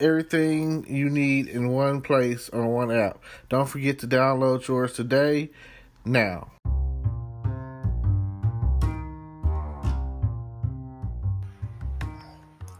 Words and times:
everything 0.00 0.86
you 0.88 1.10
need 1.10 1.48
in 1.48 1.68
one 1.68 2.00
place 2.00 2.48
on 2.50 2.66
one 2.68 2.90
app. 2.90 3.18
Don't 3.48 3.68
forget 3.68 3.98
to 4.00 4.06
download 4.06 4.66
yours 4.68 4.92
today. 4.92 5.50
Now. 6.04 6.50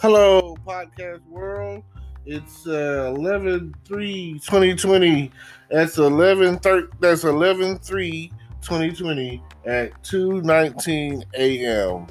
Hello, 0.00 0.56
podcast 0.66 1.24
world. 1.28 1.84
It's 2.26 2.66
uh 2.66 3.12
11 3.16 3.74
3 3.84 4.32
2020. 4.44 5.30
That's 5.70 5.98
11 5.98 6.58
3 6.58 6.82
that's 7.00 7.24
11 7.24 7.78
3 7.78 8.32
2020 8.62 9.42
at 9.64 10.02
2 10.04 10.42
19 10.42 11.24
a.m. 11.34 12.06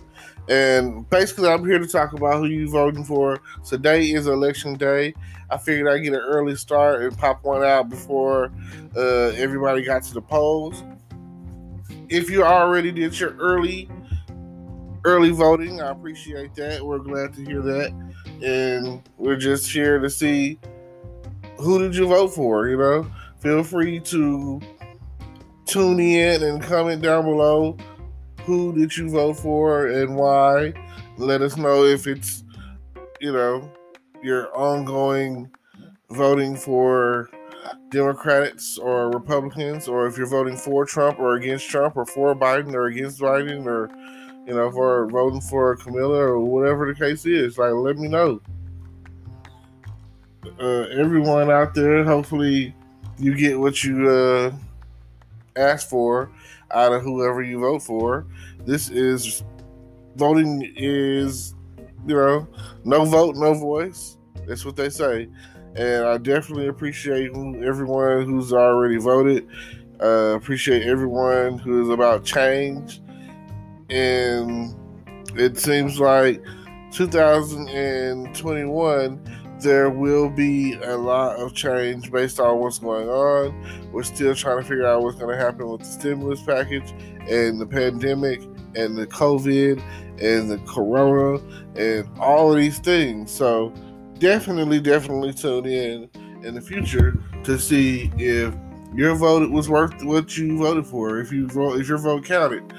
And 0.49 1.09
basically, 1.09 1.49
I'm 1.49 1.65
here 1.65 1.79
to 1.79 1.87
talk 1.87 2.13
about 2.13 2.39
who 2.39 2.45
you 2.45 2.69
voting 2.69 3.03
for. 3.03 3.39
Today 3.65 4.11
is 4.11 4.27
election 4.27 4.75
day. 4.75 5.13
I 5.49 5.57
figured 5.57 5.87
I'd 5.87 5.99
get 5.99 6.13
an 6.13 6.19
early 6.19 6.55
start 6.55 7.03
and 7.03 7.17
pop 7.17 7.43
one 7.43 7.63
out 7.63 7.89
before 7.89 8.51
uh, 8.95 9.29
everybody 9.35 9.83
got 9.83 10.03
to 10.03 10.13
the 10.13 10.21
polls. 10.21 10.83
If 12.09 12.29
you 12.29 12.43
already 12.43 12.91
did 12.91 13.19
your 13.19 13.35
early 13.37 13.89
early 15.03 15.31
voting, 15.31 15.81
I 15.81 15.91
appreciate 15.91 16.53
that. 16.55 16.85
We're 16.85 16.99
glad 16.99 17.33
to 17.35 17.45
hear 17.45 17.61
that, 17.61 17.93
and 18.43 19.01
we're 19.17 19.37
just 19.37 19.71
here 19.71 19.99
to 19.99 20.09
see 20.09 20.59
who 21.57 21.79
did 21.79 21.95
you 21.95 22.07
vote 22.07 22.29
for. 22.29 22.67
You 22.67 22.77
know, 22.77 23.11
feel 23.39 23.63
free 23.63 23.99
to 23.99 24.61
tune 25.65 25.99
in 25.99 26.43
and 26.43 26.61
comment 26.61 27.01
down 27.01 27.23
below 27.25 27.77
who 28.51 28.73
did 28.73 28.97
you 28.97 29.09
vote 29.09 29.37
for 29.37 29.87
and 29.87 30.13
why. 30.15 30.73
Let 31.17 31.41
us 31.41 31.55
know 31.55 31.85
if 31.85 32.05
it's, 32.05 32.43
you 33.21 33.31
know, 33.31 33.71
your 34.21 34.53
ongoing 34.53 35.49
voting 36.09 36.57
for 36.57 37.29
Democrats 37.91 38.77
or 38.77 39.09
Republicans, 39.09 39.87
or 39.87 40.05
if 40.05 40.17
you're 40.17 40.27
voting 40.27 40.57
for 40.57 40.85
Trump 40.85 41.17
or 41.17 41.35
against 41.35 41.69
Trump, 41.69 41.95
or 41.95 42.05
for 42.05 42.35
Biden 42.35 42.73
or 42.73 42.87
against 42.87 43.21
Biden, 43.21 43.65
or 43.65 43.89
you 44.45 44.53
know, 44.53 44.69
for 44.69 45.07
voting 45.07 45.39
for 45.39 45.77
Camilla 45.77 46.17
or 46.17 46.39
whatever 46.39 46.85
the 46.85 46.99
case 46.99 47.25
is. 47.25 47.57
Like, 47.57 47.71
let 47.71 47.97
me 47.97 48.09
know. 48.09 48.41
Uh, 50.59 50.87
everyone 50.99 51.49
out 51.49 51.73
there, 51.73 52.03
hopefully, 52.03 52.75
you 53.17 53.33
get 53.33 53.57
what 53.57 53.81
you 53.83 54.09
uh, 54.09 54.51
asked 55.55 55.89
for 55.89 56.31
out 56.71 56.93
of 56.93 57.01
whoever 57.01 57.41
you 57.43 57.59
vote 57.59 57.83
for. 57.83 58.25
This 58.65 58.89
is 58.89 59.43
voting 60.15 60.73
is 60.75 61.53
you 62.07 62.15
know 62.15 62.47
no 62.83 63.05
vote, 63.05 63.35
no 63.35 63.53
voice. 63.53 64.17
That's 64.47 64.65
what 64.65 64.75
they 64.75 64.89
say, 64.89 65.29
and 65.75 66.05
I 66.05 66.17
definitely 66.17 66.65
appreciate 66.67 67.29
everyone 67.31 68.25
who's 68.25 68.51
already 68.53 68.97
voted. 68.97 69.47
Uh, 70.01 70.33
appreciate 70.35 70.81
everyone 70.83 71.59
who 71.59 71.83
is 71.83 71.89
about 71.89 72.25
change, 72.25 73.01
and 73.89 74.75
it 75.35 75.59
seems 75.59 75.99
like 75.99 76.43
2021 76.91 79.40
there 79.61 79.89
will 79.89 80.29
be 80.29 80.73
a 80.73 80.97
lot 80.97 81.37
of 81.37 81.53
change 81.53 82.11
based 82.11 82.39
on 82.39 82.59
what's 82.59 82.79
going 82.79 83.07
on. 83.07 83.91
We're 83.91 84.03
still 84.03 84.35
trying 84.35 84.61
to 84.61 84.63
figure 84.63 84.85
out 84.85 85.03
what's 85.03 85.17
going 85.17 85.37
to 85.37 85.43
happen 85.43 85.67
with 85.69 85.81
the 85.81 85.87
stimulus 85.87 86.41
package 86.41 86.91
and 87.29 87.59
the 87.59 87.65
pandemic 87.65 88.41
and 88.75 88.97
the 88.97 89.07
COVID 89.07 89.81
and 90.21 90.49
the 90.49 90.57
corona 90.59 91.43
and 91.75 92.07
all 92.19 92.51
of 92.51 92.57
these 92.57 92.79
things. 92.79 93.31
So 93.31 93.73
definitely, 94.19 94.79
definitely 94.79 95.33
tune 95.33 95.65
in 95.65 96.09
in 96.43 96.55
the 96.55 96.61
future 96.61 97.21
to 97.43 97.59
see 97.59 98.11
if 98.17 98.53
your 98.93 99.15
vote 99.15 99.49
was 99.49 99.69
worth 99.69 100.03
what 100.03 100.37
you 100.37 100.57
voted 100.57 100.85
for. 100.85 101.19
If 101.19 101.31
you 101.31 101.47
vote, 101.47 101.79
if 101.79 101.87
your 101.87 101.97
vote 101.97 102.25
counted, 102.25 102.73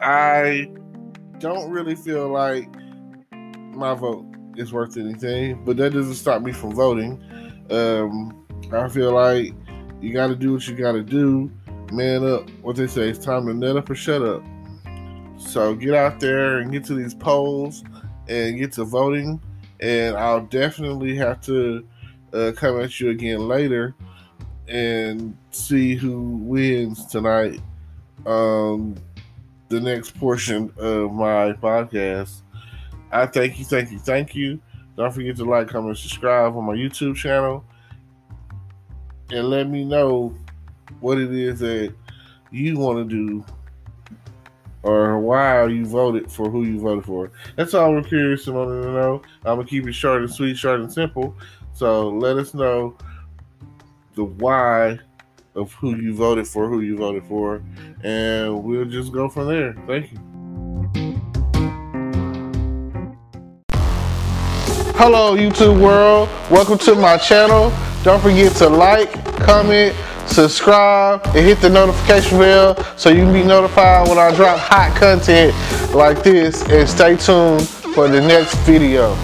I 0.00 0.70
don't 1.38 1.70
really 1.70 1.94
feel 1.94 2.28
like 2.28 2.68
my 3.74 3.94
vote 3.94 4.26
is 4.58 4.72
worth 4.72 4.96
anything, 4.96 5.64
but 5.64 5.76
that 5.76 5.92
doesn't 5.92 6.14
stop 6.14 6.42
me 6.42 6.52
from 6.52 6.74
voting. 6.74 7.22
Um, 7.70 8.44
I 8.72 8.88
feel 8.88 9.12
like 9.12 9.54
you 10.00 10.12
got 10.12 10.28
to 10.28 10.36
do 10.36 10.52
what 10.52 10.66
you 10.66 10.74
got 10.74 10.92
to 10.92 11.02
do. 11.02 11.50
Man 11.92 12.24
up. 12.26 12.48
What 12.62 12.76
they 12.76 12.86
say, 12.86 13.08
it's 13.08 13.24
time 13.24 13.46
to 13.46 13.54
net 13.54 13.76
up 13.76 13.88
or 13.88 13.94
shut 13.94 14.22
up. 14.22 14.42
So 15.38 15.74
get 15.74 15.94
out 15.94 16.20
there 16.20 16.58
and 16.58 16.70
get 16.70 16.84
to 16.84 16.94
these 16.94 17.14
polls 17.14 17.84
and 18.28 18.58
get 18.58 18.72
to 18.72 18.84
voting. 18.84 19.40
And 19.80 20.16
I'll 20.16 20.44
definitely 20.44 21.16
have 21.16 21.40
to 21.42 21.86
uh, 22.32 22.52
come 22.56 22.80
at 22.80 23.00
you 23.00 23.10
again 23.10 23.48
later 23.48 23.94
and 24.66 25.36
see 25.50 25.94
who 25.94 26.20
wins 26.20 27.06
tonight. 27.06 27.60
Um, 28.26 28.96
the 29.68 29.80
next 29.80 30.18
portion 30.18 30.72
of 30.76 31.12
my 31.12 31.52
podcast. 31.52 32.42
I 33.10 33.26
thank 33.26 33.58
you, 33.58 33.64
thank 33.64 33.90
you, 33.90 33.98
thank 33.98 34.34
you. 34.34 34.60
Don't 34.96 35.12
forget 35.12 35.36
to 35.36 35.44
like, 35.44 35.68
comment, 35.68 35.96
subscribe 35.96 36.56
on 36.56 36.64
my 36.64 36.74
YouTube 36.74 37.16
channel. 37.16 37.64
And 39.30 39.48
let 39.48 39.68
me 39.68 39.84
know 39.84 40.34
what 41.00 41.18
it 41.18 41.32
is 41.32 41.60
that 41.60 41.94
you 42.50 42.78
want 42.78 43.08
to 43.08 43.16
do 43.16 43.44
or 44.82 45.18
why 45.18 45.66
you 45.66 45.84
voted 45.84 46.30
for 46.30 46.50
who 46.50 46.64
you 46.64 46.80
voted 46.80 47.04
for. 47.04 47.30
That's 47.56 47.74
all 47.74 47.92
we're 47.92 48.02
curious 48.02 48.44
to 48.44 48.52
know. 48.52 49.22
I'm 49.44 49.56
going 49.56 49.66
to 49.66 49.70
keep 49.70 49.86
it 49.86 49.92
short 49.92 50.22
and 50.22 50.32
sweet, 50.32 50.56
short 50.56 50.80
and 50.80 50.92
simple. 50.92 51.36
So 51.74 52.08
let 52.08 52.36
us 52.36 52.54
know 52.54 52.96
the 54.14 54.24
why 54.24 54.98
of 55.54 55.72
who 55.74 55.96
you 55.96 56.14
voted 56.14 56.46
for, 56.46 56.68
who 56.68 56.80
you 56.80 56.96
voted 56.96 57.24
for, 57.24 57.62
and 58.02 58.64
we'll 58.64 58.84
just 58.84 59.12
go 59.12 59.28
from 59.28 59.48
there. 59.48 59.74
Thank 59.86 60.12
you. 60.12 60.37
Hello, 65.00 65.36
YouTube 65.36 65.80
world. 65.80 66.28
Welcome 66.50 66.76
to 66.78 66.96
my 66.96 67.18
channel. 67.18 67.72
Don't 68.02 68.20
forget 68.20 68.56
to 68.56 68.68
like, 68.68 69.12
comment, 69.36 69.94
subscribe, 70.26 71.24
and 71.26 71.36
hit 71.36 71.60
the 71.60 71.70
notification 71.70 72.36
bell 72.36 72.74
so 72.96 73.08
you 73.08 73.22
can 73.22 73.32
be 73.32 73.44
notified 73.44 74.08
when 74.08 74.18
I 74.18 74.34
drop 74.34 74.58
hot 74.58 74.96
content 74.96 75.54
like 75.94 76.24
this. 76.24 76.68
And 76.68 76.88
stay 76.88 77.16
tuned 77.16 77.68
for 77.94 78.08
the 78.08 78.20
next 78.20 78.56
video. 78.66 79.14